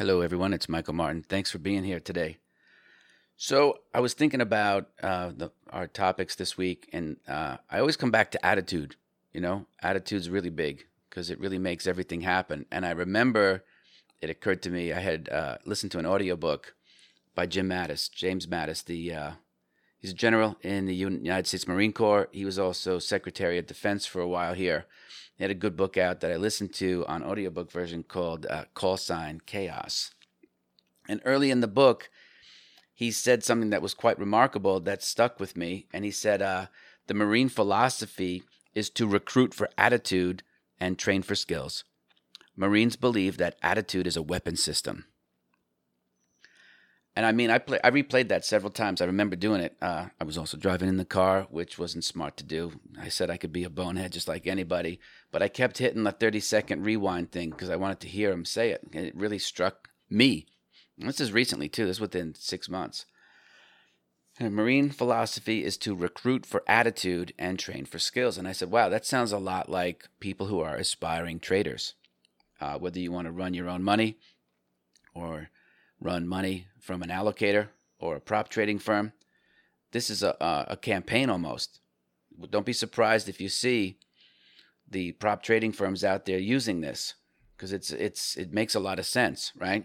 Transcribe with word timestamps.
Hello, 0.00 0.22
everyone. 0.22 0.54
It's 0.54 0.66
Michael 0.66 0.94
Martin. 0.94 1.26
Thanks 1.28 1.50
for 1.50 1.58
being 1.58 1.84
here 1.84 2.00
today. 2.00 2.38
So, 3.36 3.80
I 3.92 4.00
was 4.00 4.14
thinking 4.14 4.40
about 4.40 4.88
uh, 5.02 5.30
the, 5.36 5.50
our 5.68 5.86
topics 5.86 6.34
this 6.34 6.56
week, 6.56 6.88
and 6.90 7.18
uh, 7.28 7.58
I 7.70 7.80
always 7.80 7.98
come 7.98 8.10
back 8.10 8.30
to 8.30 8.46
attitude. 8.46 8.96
You 9.34 9.42
know, 9.42 9.66
attitude's 9.82 10.30
really 10.30 10.48
big 10.48 10.86
because 11.10 11.28
it 11.28 11.38
really 11.38 11.58
makes 11.58 11.86
everything 11.86 12.22
happen. 12.22 12.64
And 12.72 12.86
I 12.86 12.92
remember 12.92 13.62
it 14.22 14.30
occurred 14.30 14.62
to 14.62 14.70
me 14.70 14.90
I 14.90 15.00
had 15.00 15.28
uh, 15.28 15.58
listened 15.66 15.92
to 15.92 15.98
an 15.98 16.06
audiobook 16.06 16.74
by 17.34 17.44
Jim 17.44 17.68
Mattis, 17.68 18.10
James 18.10 18.46
Mattis, 18.46 18.82
the 18.82 19.12
uh, 19.12 19.30
he's 19.98 20.12
a 20.12 20.14
general 20.14 20.56
in 20.62 20.86
the 20.86 20.94
United 20.94 21.46
States 21.46 21.68
Marine 21.68 21.92
Corps. 21.92 22.30
He 22.32 22.46
was 22.46 22.58
also 22.58 22.98
Secretary 23.00 23.58
of 23.58 23.66
Defense 23.66 24.06
for 24.06 24.22
a 24.22 24.28
while 24.28 24.54
here. 24.54 24.86
He 25.40 25.44
had 25.44 25.50
a 25.50 25.54
good 25.54 25.74
book 25.74 25.96
out 25.96 26.20
that 26.20 26.30
I 26.30 26.36
listened 26.36 26.74
to 26.74 27.02
on 27.08 27.22
audiobook 27.22 27.72
version 27.72 28.02
called 28.02 28.44
uh, 28.44 28.66
Call 28.74 28.98
Sign 28.98 29.40
Chaos. 29.46 30.10
And 31.08 31.22
early 31.24 31.50
in 31.50 31.60
the 31.60 31.66
book, 31.66 32.10
he 32.92 33.10
said 33.10 33.42
something 33.42 33.70
that 33.70 33.80
was 33.80 33.94
quite 33.94 34.18
remarkable 34.18 34.80
that 34.80 35.02
stuck 35.02 35.40
with 35.40 35.56
me. 35.56 35.86
And 35.94 36.04
he 36.04 36.10
said, 36.10 36.42
uh, 36.42 36.66
The 37.06 37.14
Marine 37.14 37.48
philosophy 37.48 38.42
is 38.74 38.90
to 38.90 39.06
recruit 39.06 39.54
for 39.54 39.70
attitude 39.78 40.42
and 40.78 40.98
train 40.98 41.22
for 41.22 41.34
skills. 41.34 41.84
Marines 42.54 42.96
believe 42.96 43.38
that 43.38 43.56
attitude 43.62 44.06
is 44.06 44.18
a 44.18 44.22
weapon 44.22 44.56
system. 44.56 45.06
And 47.20 47.26
I 47.26 47.32
mean, 47.32 47.50
I 47.50 47.58
play, 47.58 47.78
I 47.84 47.90
replayed 47.90 48.28
that 48.28 48.46
several 48.46 48.70
times. 48.70 49.02
I 49.02 49.04
remember 49.04 49.36
doing 49.36 49.60
it. 49.60 49.76
Uh, 49.82 50.06
I 50.18 50.24
was 50.24 50.38
also 50.38 50.56
driving 50.56 50.88
in 50.88 50.96
the 50.96 51.04
car, 51.04 51.46
which 51.50 51.78
wasn't 51.78 52.04
smart 52.04 52.38
to 52.38 52.44
do. 52.44 52.80
I 52.98 53.10
said 53.10 53.28
I 53.28 53.36
could 53.36 53.52
be 53.52 53.62
a 53.62 53.68
bonehead 53.68 54.12
just 54.12 54.26
like 54.26 54.46
anybody, 54.46 55.00
but 55.30 55.42
I 55.42 55.48
kept 55.48 55.76
hitting 55.76 56.04
the 56.04 56.12
30 56.12 56.40
second 56.40 56.82
rewind 56.82 57.30
thing 57.30 57.50
because 57.50 57.68
I 57.68 57.76
wanted 57.76 58.00
to 58.00 58.08
hear 58.08 58.32
him 58.32 58.46
say 58.46 58.70
it. 58.70 58.80
And 58.94 59.04
it 59.04 59.14
really 59.14 59.38
struck 59.38 59.90
me. 60.08 60.46
This 60.96 61.20
is 61.20 61.30
recently, 61.30 61.68
too. 61.68 61.84
This 61.84 61.98
is 61.98 62.00
within 62.00 62.34
six 62.36 62.70
months. 62.70 63.04
And 64.38 64.54
Marine 64.54 64.88
philosophy 64.88 65.62
is 65.62 65.76
to 65.76 65.94
recruit 65.94 66.46
for 66.46 66.62
attitude 66.66 67.34
and 67.38 67.58
train 67.58 67.84
for 67.84 67.98
skills. 67.98 68.38
And 68.38 68.48
I 68.48 68.52
said, 68.52 68.70
wow, 68.70 68.88
that 68.88 69.04
sounds 69.04 69.30
a 69.30 69.36
lot 69.38 69.68
like 69.68 70.08
people 70.20 70.46
who 70.46 70.60
are 70.60 70.76
aspiring 70.76 71.38
traders. 71.38 71.92
Uh, 72.62 72.78
whether 72.78 72.98
you 72.98 73.12
want 73.12 73.26
to 73.26 73.32
run 73.32 73.52
your 73.52 73.68
own 73.68 73.82
money 73.82 74.16
or 75.12 75.50
run 76.00 76.26
money 76.26 76.66
from 76.78 77.02
an 77.02 77.10
allocator 77.10 77.68
or 77.98 78.16
a 78.16 78.20
prop 78.20 78.48
trading 78.48 78.78
firm. 78.78 79.12
This 79.92 80.08
is 80.10 80.22
a, 80.22 80.36
a, 80.68 80.76
campaign 80.76 81.28
almost. 81.28 81.80
Don't 82.48 82.66
be 82.66 82.72
surprised 82.72 83.28
if 83.28 83.40
you 83.40 83.48
see 83.48 83.98
the 84.88 85.12
prop 85.12 85.42
trading 85.42 85.72
firms 85.72 86.04
out 86.04 86.26
there 86.26 86.38
using 86.38 86.80
this 86.80 87.14
because 87.56 87.72
it's 87.72 87.90
it's 87.90 88.36
it 88.36 88.52
makes 88.52 88.74
a 88.74 88.80
lot 88.80 88.98
of 88.98 89.06
sense, 89.06 89.52
right? 89.56 89.84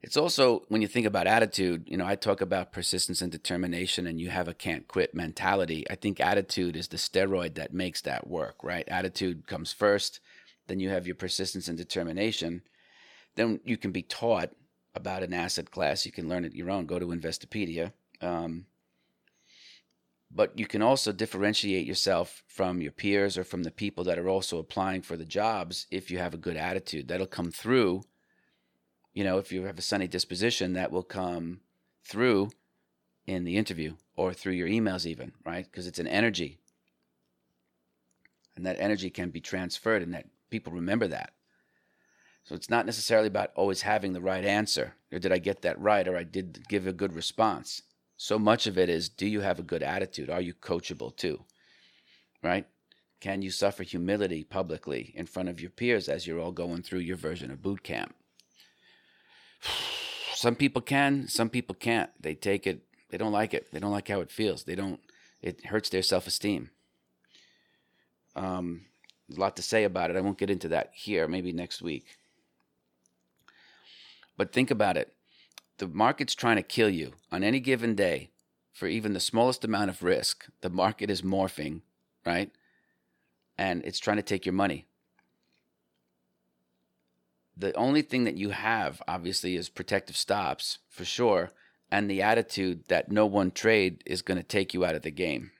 It's 0.00 0.16
also 0.16 0.64
when 0.68 0.82
you 0.82 0.88
think 0.88 1.06
about 1.06 1.26
attitude, 1.26 1.84
you 1.86 1.96
know, 1.96 2.06
I 2.06 2.14
talk 2.14 2.40
about 2.40 2.72
persistence 2.72 3.22
and 3.22 3.32
determination 3.32 4.06
and 4.06 4.20
you 4.20 4.28
have 4.28 4.48
a 4.48 4.54
can't 4.54 4.86
quit 4.86 5.14
mentality. 5.14 5.84
I 5.90 5.94
think 5.94 6.20
attitude 6.20 6.76
is 6.76 6.88
the 6.88 6.98
steroid 6.98 7.54
that 7.54 7.72
makes 7.72 8.02
that 8.02 8.26
work, 8.26 8.56
right? 8.62 8.86
Attitude 8.88 9.46
comes 9.46 9.72
first, 9.72 10.20
then 10.66 10.78
you 10.78 10.90
have 10.90 11.06
your 11.06 11.16
persistence 11.16 11.68
and 11.68 11.78
determination. 11.78 12.62
Then 13.36 13.60
you 13.64 13.76
can 13.76 13.90
be 13.90 14.02
taught 14.02 14.50
about 14.94 15.22
an 15.22 15.34
asset 15.34 15.70
class. 15.70 16.06
You 16.06 16.12
can 16.12 16.28
learn 16.28 16.44
it 16.44 16.54
your 16.54 16.70
own. 16.70 16.86
Go 16.86 16.98
to 16.98 17.06
Investopedia. 17.06 17.92
Um, 18.20 18.66
but 20.30 20.58
you 20.58 20.66
can 20.66 20.82
also 20.82 21.12
differentiate 21.12 21.86
yourself 21.86 22.42
from 22.48 22.80
your 22.80 22.90
peers 22.90 23.38
or 23.38 23.44
from 23.44 23.62
the 23.62 23.70
people 23.70 24.02
that 24.04 24.18
are 24.18 24.28
also 24.28 24.58
applying 24.58 25.02
for 25.02 25.16
the 25.16 25.24
jobs 25.24 25.86
if 25.90 26.10
you 26.10 26.18
have 26.18 26.34
a 26.34 26.38
good 26.38 26.56
attitude. 26.56 27.08
That'll 27.08 27.26
come 27.26 27.52
through. 27.52 28.02
You 29.12 29.22
know, 29.22 29.38
if 29.38 29.52
you 29.52 29.64
have 29.64 29.78
a 29.78 29.82
sunny 29.82 30.08
disposition, 30.08 30.72
that 30.72 30.90
will 30.90 31.04
come 31.04 31.60
through 32.04 32.50
in 33.26 33.44
the 33.44 33.56
interview 33.56 33.94
or 34.16 34.32
through 34.32 34.54
your 34.54 34.68
emails, 34.68 35.06
even, 35.06 35.32
right? 35.46 35.64
Because 35.64 35.86
it's 35.86 36.00
an 36.00 36.08
energy. 36.08 36.58
And 38.56 38.66
that 38.66 38.76
energy 38.80 39.10
can 39.10 39.30
be 39.30 39.40
transferred, 39.40 40.02
and 40.02 40.14
that 40.14 40.26
people 40.50 40.72
remember 40.72 41.08
that. 41.08 41.32
So 42.44 42.54
it's 42.54 42.68
not 42.68 42.86
necessarily 42.86 43.28
about 43.28 43.52
always 43.54 43.82
having 43.82 44.12
the 44.12 44.20
right 44.20 44.44
answer, 44.44 44.94
or 45.10 45.18
did 45.18 45.32
I 45.32 45.38
get 45.38 45.62
that 45.62 45.80
right, 45.80 46.06
or 46.06 46.16
I 46.16 46.24
did 46.24 46.66
give 46.68 46.86
a 46.86 46.92
good 46.92 47.14
response. 47.14 47.82
So 48.16 48.38
much 48.38 48.66
of 48.66 48.76
it 48.78 48.88
is 48.88 49.08
do 49.08 49.26
you 49.26 49.40
have 49.40 49.58
a 49.58 49.62
good 49.62 49.82
attitude? 49.82 50.30
Are 50.30 50.40
you 50.40 50.52
coachable 50.54 51.16
too? 51.16 51.44
Right? 52.42 52.66
Can 53.20 53.40
you 53.40 53.50
suffer 53.50 53.82
humility 53.82 54.44
publicly 54.44 55.12
in 55.16 55.24
front 55.24 55.48
of 55.48 55.58
your 55.58 55.70
peers 55.70 56.08
as 56.08 56.26
you're 56.26 56.40
all 56.40 56.52
going 56.52 56.82
through 56.82 56.98
your 56.98 57.16
version 57.16 57.50
of 57.50 57.62
boot 57.62 57.82
camp? 57.82 58.14
Some 60.34 60.56
people 60.56 60.82
can, 60.82 61.26
some 61.28 61.48
people 61.48 61.74
can't. 61.74 62.10
They 62.20 62.34
take 62.34 62.66
it, 62.66 62.82
they 63.08 63.16
don't 63.16 63.32
like 63.32 63.54
it. 63.54 63.72
They 63.72 63.78
don't 63.78 63.92
like 63.92 64.08
how 64.08 64.20
it 64.20 64.32
feels. 64.32 64.64
They 64.64 64.74
don't, 64.74 65.00
it 65.40 65.66
hurts 65.66 65.88
their 65.88 66.02
self 66.02 66.26
esteem. 66.26 66.70
Um, 68.34 68.86
a 69.34 69.40
lot 69.40 69.56
to 69.56 69.62
say 69.62 69.84
about 69.84 70.10
it. 70.10 70.16
I 70.16 70.20
won't 70.20 70.36
get 70.36 70.50
into 70.50 70.68
that 70.68 70.90
here, 70.92 71.28
maybe 71.28 71.52
next 71.52 71.80
week. 71.80 72.18
But 74.36 74.52
think 74.52 74.70
about 74.70 74.96
it 74.96 75.14
the 75.78 75.88
market's 75.88 76.34
trying 76.34 76.56
to 76.56 76.62
kill 76.62 76.88
you 76.88 77.12
on 77.32 77.42
any 77.42 77.58
given 77.58 77.94
day 77.94 78.30
for 78.72 78.86
even 78.86 79.12
the 79.12 79.20
smallest 79.20 79.64
amount 79.64 79.90
of 79.90 80.02
risk. 80.02 80.46
The 80.60 80.70
market 80.70 81.10
is 81.10 81.22
morphing, 81.22 81.80
right? 82.24 82.50
And 83.58 83.84
it's 83.84 83.98
trying 83.98 84.16
to 84.16 84.22
take 84.22 84.46
your 84.46 84.52
money. 84.52 84.86
The 87.56 87.72
only 87.74 88.02
thing 88.02 88.24
that 88.24 88.36
you 88.36 88.50
have, 88.50 89.00
obviously, 89.06 89.54
is 89.54 89.68
protective 89.68 90.16
stops 90.16 90.78
for 90.88 91.04
sure, 91.04 91.50
and 91.90 92.10
the 92.10 92.22
attitude 92.22 92.84
that 92.88 93.12
no 93.12 93.26
one 93.26 93.52
trade 93.52 94.02
is 94.06 94.22
going 94.22 94.38
to 94.38 94.44
take 94.44 94.74
you 94.74 94.84
out 94.84 94.96
of 94.96 95.02
the 95.02 95.12
game. 95.12 95.52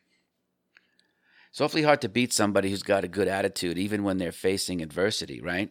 It's 1.50 1.60
awfully 1.60 1.84
hard 1.84 2.00
to 2.00 2.08
beat 2.08 2.32
somebody 2.32 2.70
who's 2.70 2.82
got 2.82 3.04
a 3.04 3.08
good 3.08 3.28
attitude, 3.28 3.78
even 3.78 4.02
when 4.02 4.18
they're 4.18 4.32
facing 4.32 4.82
adversity, 4.82 5.40
right? 5.40 5.70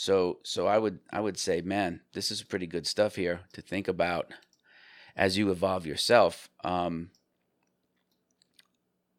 So 0.00 0.38
so 0.44 0.68
I 0.68 0.78
would 0.78 1.00
I 1.10 1.18
would 1.18 1.36
say, 1.36 1.60
man, 1.60 2.02
this 2.12 2.30
is 2.30 2.44
pretty 2.44 2.68
good 2.68 2.86
stuff 2.86 3.16
here 3.16 3.40
to 3.52 3.60
think 3.60 3.88
about 3.88 4.32
as 5.16 5.36
you 5.36 5.50
evolve 5.50 5.86
yourself. 5.86 6.48
Um, 6.62 7.10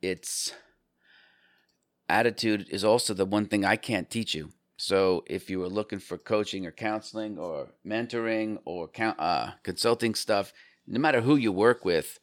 it's 0.02 0.54
attitude 2.08 2.66
is 2.70 2.86
also 2.86 3.14
the 3.14 3.26
one 3.26 3.46
thing 3.46 3.66
I 3.66 3.76
can't 3.76 4.10
teach 4.10 4.34
you. 4.34 4.54
So 4.78 5.26
if 5.28 5.50
you 5.50 5.60
were 5.60 5.68
looking 5.68 6.00
for 6.00 6.18
coaching 6.18 6.66
or 6.66 6.72
counseling 6.72 7.38
or 7.38 7.74
mentoring 7.86 8.60
or 8.64 8.90
uh, 8.98 9.52
consulting 9.64 10.16
stuff, 10.16 10.54
no 10.88 10.98
matter 11.02 11.20
who 11.20 11.36
you 11.36 11.52
work 11.52 11.84
with, 11.84 12.20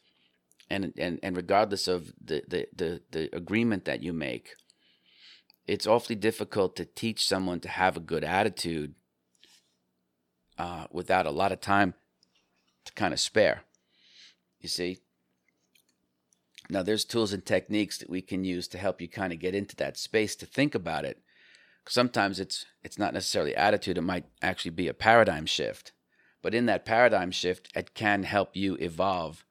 and 0.71 0.95
and 0.97 1.21
and 1.23 1.37
regardless 1.37 1.89
of 1.89 2.15
the 2.25 2.43
the 2.49 2.69
the, 2.75 3.03
the 3.11 3.37
agreement 3.37 3.85
that 3.85 4.03
you 4.03 4.15
make, 4.15 4.55
it's 5.67 5.87
awfully 5.87 6.17
difficult 6.17 6.77
to 6.77 6.85
teach 6.85 7.27
someone 7.27 7.61
to 7.61 7.69
have 7.69 7.97
a 7.97 8.01
good 8.01 8.25
attitude 8.25 8.95
uh, 10.59 10.87
without 10.91 11.27
a 11.27 11.31
lot 11.31 11.53
of 11.53 11.61
time 11.61 11.95
to 12.85 12.93
kind 12.93 13.13
of 13.13 13.21
spare. 13.21 13.63
You 14.61 14.69
see? 14.69 14.99
Now, 16.71 16.83
there's 16.83 17.05
tools 17.05 17.33
and 17.33 17.45
techniques 17.45 17.99
that 17.99 18.11
we 18.11 18.23
can 18.23 18.45
use 18.45 18.67
to 18.69 18.79
help 18.79 19.01
you 19.01 19.09
kind 19.09 19.33
of 19.33 19.39
get 19.39 19.55
into 19.55 19.77
that 19.77 19.97
space 19.97 20.35
to 20.37 20.47
think 20.47 20.75
about 20.75 21.05
it. 21.05 21.21
Sometimes 21.89 22.41
it's 22.41 22.65
it's 22.83 22.99
not 22.99 23.15
necessarily 23.15 23.55
attitude; 23.55 23.97
it 23.97 24.03
might 24.03 24.25
actually 24.43 24.73
be 24.73 24.89
a 24.89 24.95
paradigm 24.95 25.47
shift. 25.47 25.93
But 26.43 26.55
in 26.55 26.67
that 26.67 26.85
paradigm 26.85 27.31
shift, 27.31 27.71
it 27.77 27.95
can 27.95 28.25
help 28.25 28.57
you 28.57 28.77
evolve, 28.81 29.45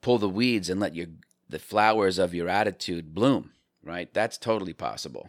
pull 0.00 0.16
the 0.16 0.28
weeds, 0.28 0.70
and 0.70 0.80
let 0.80 0.94
your 0.94 1.08
the 1.50 1.58
flowers 1.58 2.18
of 2.18 2.32
your 2.32 2.48
attitude 2.48 3.14
bloom. 3.14 3.50
Right? 3.84 4.12
That's 4.14 4.38
totally 4.38 4.72
possible 4.72 5.28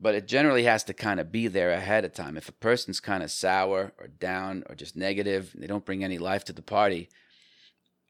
but 0.00 0.14
it 0.14 0.28
generally 0.28 0.64
has 0.64 0.84
to 0.84 0.94
kind 0.94 1.18
of 1.18 1.32
be 1.32 1.48
there 1.48 1.70
ahead 1.70 2.04
of 2.04 2.12
time. 2.12 2.36
If 2.36 2.48
a 2.48 2.52
person's 2.52 3.00
kind 3.00 3.22
of 3.22 3.30
sour 3.30 3.92
or 3.98 4.06
down 4.06 4.62
or 4.68 4.74
just 4.74 4.96
negative, 4.96 5.52
they 5.56 5.66
don't 5.66 5.84
bring 5.84 6.04
any 6.04 6.18
life 6.18 6.44
to 6.44 6.52
the 6.52 6.62
party. 6.62 7.08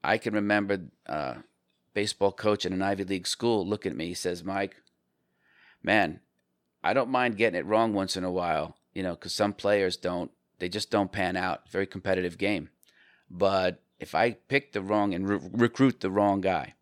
I 0.04 0.18
can 0.18 0.34
remember 0.34 0.80
a 1.06 1.12
uh, 1.12 1.34
baseball 1.94 2.32
coach 2.32 2.66
in 2.66 2.72
an 2.72 2.82
Ivy 2.82 3.04
League 3.04 3.26
school 3.26 3.66
look 3.66 3.86
at 3.86 3.96
me. 3.96 4.06
He 4.06 4.14
says, 4.14 4.44
"Mike, 4.44 4.76
man, 5.82 6.20
I 6.84 6.92
don't 6.92 7.10
mind 7.10 7.36
getting 7.36 7.58
it 7.58 7.66
wrong 7.66 7.94
once 7.94 8.16
in 8.16 8.24
a 8.24 8.30
while, 8.30 8.76
you 8.92 9.02
know, 9.02 9.14
because 9.14 9.34
some 9.34 9.52
players 9.52 9.96
don't. 9.96 10.30
They 10.58 10.68
just 10.68 10.90
don't 10.90 11.12
pan 11.12 11.36
out. 11.36 11.70
Very 11.70 11.86
competitive 11.86 12.36
game. 12.36 12.68
But 13.30 13.82
if 13.98 14.14
I 14.14 14.32
pick 14.32 14.72
the 14.72 14.82
wrong 14.82 15.14
and 15.14 15.28
re- 15.28 15.50
recruit 15.52 16.00
the 16.00 16.10
wrong 16.10 16.40
guy, 16.40 16.74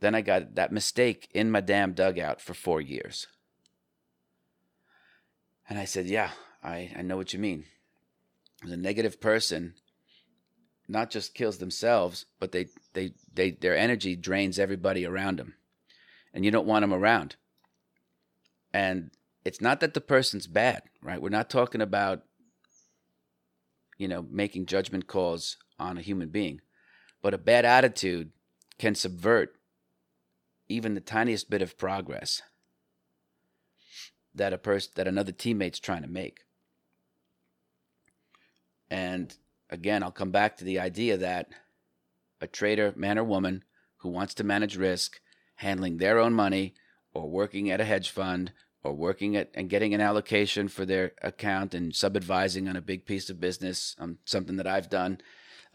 then 0.00 0.14
I 0.14 0.20
got 0.20 0.54
that 0.54 0.72
mistake 0.72 1.28
in 1.34 1.50
my 1.50 1.60
damn 1.60 1.92
dugout 1.92 2.40
for 2.40 2.54
four 2.54 2.80
years." 2.80 3.26
And 5.68 5.78
I 5.78 5.84
said, 5.84 6.06
Yeah, 6.06 6.30
I, 6.62 6.92
I 6.96 7.02
know 7.02 7.16
what 7.16 7.32
you 7.32 7.38
mean. 7.38 7.64
The 8.64 8.76
negative 8.76 9.20
person 9.20 9.74
not 10.88 11.10
just 11.10 11.34
kills 11.34 11.58
themselves, 11.58 12.26
but 12.38 12.52
they, 12.52 12.66
they, 12.92 13.12
they 13.32 13.52
their 13.52 13.76
energy 13.76 14.14
drains 14.14 14.58
everybody 14.58 15.06
around 15.06 15.38
them. 15.38 15.54
And 16.34 16.44
you 16.44 16.50
don't 16.50 16.66
want 16.66 16.82
them 16.82 16.94
around. 16.94 17.36
And 18.72 19.10
it's 19.44 19.60
not 19.60 19.80
that 19.80 19.94
the 19.94 20.00
person's 20.00 20.46
bad, 20.46 20.82
right? 21.02 21.20
We're 21.20 21.28
not 21.28 21.50
talking 21.50 21.80
about 21.80 22.22
you 24.02 24.08
know, 24.08 24.26
making 24.28 24.66
judgment 24.66 25.06
calls 25.06 25.56
on 25.78 25.96
a 25.96 26.02
human 26.02 26.28
being. 26.28 26.60
But 27.22 27.34
a 27.34 27.38
bad 27.38 27.64
attitude 27.64 28.32
can 28.76 28.96
subvert 28.96 29.54
even 30.68 30.94
the 30.94 31.00
tiniest 31.00 31.48
bit 31.48 31.62
of 31.62 31.78
progress 31.78 32.42
that 34.34 34.52
a 34.52 34.58
person 34.58 34.92
that 34.94 35.08
another 35.08 35.32
teammate's 35.32 35.80
trying 35.80 36.02
to 36.02 36.08
make. 36.08 36.40
And 38.90 39.34
again, 39.70 40.02
I'll 40.02 40.10
come 40.10 40.30
back 40.30 40.56
to 40.56 40.64
the 40.64 40.78
idea 40.78 41.16
that 41.16 41.48
a 42.40 42.46
trader, 42.46 42.92
man 42.96 43.18
or 43.18 43.24
woman, 43.24 43.64
who 43.98 44.10
wants 44.10 44.34
to 44.34 44.44
manage 44.44 44.76
risk, 44.76 45.20
handling 45.56 45.96
their 45.96 46.18
own 46.18 46.34
money, 46.34 46.74
or 47.14 47.28
working 47.28 47.70
at 47.70 47.80
a 47.80 47.84
hedge 47.84 48.10
fund, 48.10 48.52
or 48.82 48.92
working 48.92 49.36
at 49.36 49.50
and 49.54 49.70
getting 49.70 49.94
an 49.94 50.00
allocation 50.00 50.68
for 50.68 50.84
their 50.84 51.12
account 51.22 51.72
and 51.74 51.94
sub 51.94 52.16
advising 52.16 52.68
on 52.68 52.76
a 52.76 52.82
big 52.82 53.06
piece 53.06 53.30
of 53.30 53.40
business, 53.40 53.94
um, 53.98 54.18
something 54.24 54.56
that 54.56 54.66
I've 54.66 54.90
done, 54.90 55.20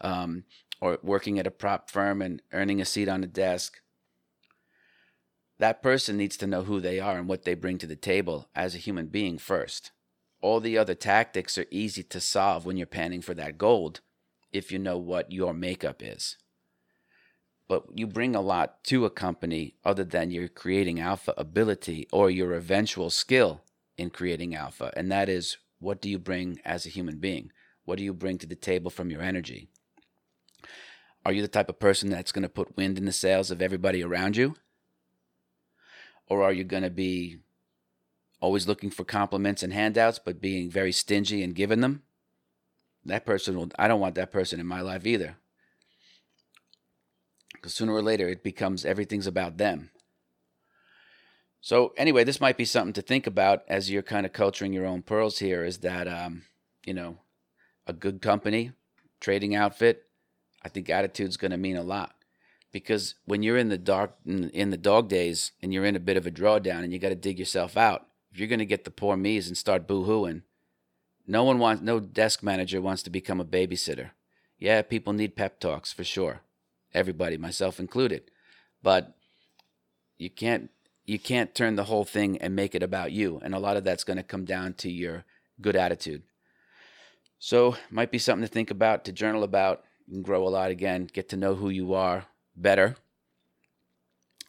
um, 0.00 0.44
or 0.80 0.98
working 1.02 1.38
at 1.38 1.46
a 1.46 1.50
prop 1.50 1.90
firm 1.90 2.20
and 2.22 2.42
earning 2.52 2.80
a 2.80 2.84
seat 2.84 3.08
on 3.08 3.24
a 3.24 3.26
desk. 3.26 3.80
That 5.58 5.82
person 5.82 6.16
needs 6.16 6.36
to 6.38 6.46
know 6.46 6.62
who 6.62 6.80
they 6.80 7.00
are 7.00 7.18
and 7.18 7.28
what 7.28 7.44
they 7.44 7.54
bring 7.54 7.78
to 7.78 7.86
the 7.86 7.96
table 7.96 8.48
as 8.54 8.74
a 8.74 8.78
human 8.78 9.06
being 9.06 9.38
first. 9.38 9.90
All 10.40 10.60
the 10.60 10.78
other 10.78 10.94
tactics 10.94 11.58
are 11.58 11.66
easy 11.70 12.04
to 12.04 12.20
solve 12.20 12.64
when 12.64 12.76
you're 12.76 12.86
panning 12.86 13.22
for 13.22 13.34
that 13.34 13.58
gold 13.58 14.00
if 14.52 14.70
you 14.70 14.78
know 14.78 14.96
what 14.96 15.32
your 15.32 15.52
makeup 15.52 16.00
is. 16.02 16.36
But 17.66 17.84
you 17.94 18.06
bring 18.06 18.34
a 18.34 18.40
lot 18.40 18.82
to 18.84 19.04
a 19.04 19.10
company 19.10 19.74
other 19.84 20.04
than 20.04 20.30
your 20.30 20.48
creating 20.48 21.00
alpha 21.00 21.34
ability 21.36 22.08
or 22.12 22.30
your 22.30 22.54
eventual 22.54 23.10
skill 23.10 23.62
in 23.98 24.10
creating 24.10 24.54
alpha. 24.54 24.92
And 24.96 25.10
that 25.12 25.28
is 25.28 25.58
what 25.80 26.00
do 26.00 26.08
you 26.08 26.18
bring 26.18 26.60
as 26.64 26.86
a 26.86 26.90
human 26.90 27.18
being? 27.18 27.50
What 27.84 27.98
do 27.98 28.04
you 28.04 28.14
bring 28.14 28.38
to 28.38 28.46
the 28.46 28.54
table 28.54 28.90
from 28.90 29.10
your 29.10 29.20
energy? 29.20 29.68
Are 31.26 31.32
you 31.32 31.42
the 31.42 31.48
type 31.48 31.68
of 31.68 31.80
person 31.80 32.10
that's 32.10 32.32
going 32.32 32.42
to 32.44 32.48
put 32.48 32.76
wind 32.76 32.96
in 32.96 33.04
the 33.04 33.12
sails 33.12 33.50
of 33.50 33.60
everybody 33.60 34.02
around 34.02 34.36
you? 34.36 34.54
Or 36.28 36.42
are 36.42 36.52
you 36.52 36.64
going 36.64 36.82
to 36.82 36.90
be 36.90 37.38
always 38.40 38.68
looking 38.68 38.90
for 38.90 39.04
compliments 39.04 39.62
and 39.62 39.72
handouts, 39.72 40.18
but 40.18 40.40
being 40.40 40.70
very 40.70 40.92
stingy 40.92 41.42
and 41.42 41.54
giving 41.54 41.80
them? 41.80 42.02
That 43.04 43.24
person 43.24 43.56
will, 43.56 43.70
I 43.78 43.88
don't 43.88 44.00
want 44.00 44.14
that 44.16 44.32
person 44.32 44.60
in 44.60 44.66
my 44.66 44.80
life 44.80 45.06
either. 45.06 45.36
Because 47.54 47.74
sooner 47.74 47.92
or 47.92 48.02
later 48.02 48.28
it 48.28 48.44
becomes 48.44 48.84
everything's 48.84 49.26
about 49.26 49.56
them. 49.56 49.90
So, 51.60 51.92
anyway, 51.96 52.22
this 52.22 52.40
might 52.40 52.56
be 52.56 52.64
something 52.64 52.92
to 52.92 53.02
think 53.02 53.26
about 53.26 53.62
as 53.68 53.90
you're 53.90 54.02
kind 54.02 54.24
of 54.24 54.32
culturing 54.32 54.72
your 54.72 54.86
own 54.86 55.02
pearls 55.02 55.40
here 55.40 55.64
is 55.64 55.78
that, 55.78 56.06
um, 56.06 56.42
you 56.86 56.94
know, 56.94 57.18
a 57.84 57.92
good 57.92 58.22
company, 58.22 58.72
trading 59.20 59.56
outfit, 59.56 60.04
I 60.62 60.68
think 60.68 60.88
attitude's 60.88 61.36
going 61.36 61.50
to 61.50 61.56
mean 61.56 61.76
a 61.76 61.82
lot 61.82 62.14
because 62.72 63.14
when 63.24 63.42
you're 63.42 63.56
in 63.56 63.68
the 63.68 63.78
dark 63.78 64.14
in, 64.26 64.50
in 64.50 64.70
the 64.70 64.76
dog 64.76 65.08
days 65.08 65.52
and 65.62 65.72
you're 65.72 65.84
in 65.84 65.96
a 65.96 66.00
bit 66.00 66.16
of 66.16 66.26
a 66.26 66.30
drawdown 66.30 66.82
and 66.82 66.92
you 66.92 66.98
got 66.98 67.08
to 67.10 67.14
dig 67.14 67.38
yourself 67.38 67.76
out 67.76 68.06
if 68.30 68.38
you're 68.38 68.48
going 68.48 68.58
to 68.58 68.66
get 68.66 68.84
the 68.84 68.90
poor 68.90 69.16
me's 69.16 69.48
and 69.48 69.56
start 69.56 69.86
boo-hooing 69.86 70.42
no 71.28 71.44
one 71.44 71.58
wants 71.58 71.82
no 71.82 72.00
desk 72.00 72.42
manager 72.42 72.80
wants 72.80 73.02
to 73.02 73.10
become 73.10 73.38
a 73.38 73.44
babysitter. 73.44 74.10
Yeah 74.58 74.82
people 74.82 75.12
need 75.12 75.36
pep 75.36 75.60
talks 75.60 75.92
for 75.92 76.02
sure. 76.02 76.40
Everybody 76.94 77.36
myself 77.36 77.78
included. 77.78 78.30
But 78.82 79.14
you 80.16 80.30
can't 80.30 80.70
you 81.04 81.18
can't 81.18 81.54
turn 81.54 81.76
the 81.76 81.84
whole 81.84 82.04
thing 82.04 82.38
and 82.38 82.56
make 82.56 82.74
it 82.74 82.82
about 82.82 83.12
you 83.12 83.40
and 83.44 83.54
a 83.54 83.58
lot 83.58 83.76
of 83.76 83.84
that's 83.84 84.04
going 84.04 84.16
to 84.16 84.22
come 84.22 84.46
down 84.46 84.72
to 84.74 84.90
your 84.90 85.24
good 85.60 85.76
attitude. 85.76 86.22
So 87.38 87.76
might 87.90 88.10
be 88.10 88.18
something 88.18 88.48
to 88.48 88.52
think 88.52 88.70
about 88.70 89.04
to 89.04 89.12
journal 89.12 89.44
about. 89.44 89.84
Can 90.08 90.22
grow 90.22 90.46
a 90.46 90.48
lot 90.48 90.70
again 90.70 91.10
get 91.12 91.28
to 91.28 91.36
know 91.36 91.54
who 91.54 91.68
you 91.68 91.92
are 91.92 92.24
better. 92.62 92.96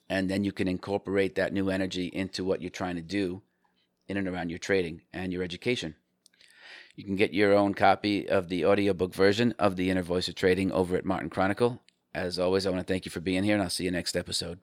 And 0.10 0.30
then 0.30 0.44
you 0.44 0.52
can 0.52 0.68
incorporate 0.68 1.36
that 1.36 1.54
new 1.54 1.70
energy 1.70 2.08
into 2.08 2.44
what 2.44 2.62
you're 2.62 2.70
trying 2.70 2.96
to 2.96 3.02
do 3.02 3.42
in 4.08 4.18
and 4.18 4.28
around 4.28 4.50
your 4.50 4.60
trading 4.60 5.02
and 5.14 5.32
your 5.32 5.44
education. 5.44 5.96
You 6.96 7.04
can 7.06 7.16
get 7.16 7.34
your 7.34 7.54
own 7.54 7.76
copy 7.76 8.28
of 8.28 8.50
the 8.50 8.66
audiobook 8.66 9.14
version 9.14 9.54
of 9.58 9.76
The 9.76 9.90
Inner 9.90 10.02
Voice 10.02 10.28
of 10.28 10.36
Trading 10.36 10.72
over 10.72 10.98
at 10.98 11.06
Martin 11.06 11.30
Kronicle. 11.30 11.80
As 12.14 12.40
always, 12.40 12.66
I 12.66 12.72
want 12.72 12.86
to 12.86 12.92
thank 12.92 13.06
you 13.06 13.12
for 13.12 13.22
being 13.22 13.44
here, 13.44 13.54
and 13.54 13.64
I'll 13.64 13.70
see 13.70 13.86
you 13.86 13.92
next 13.92 14.18
episode. 14.18 14.60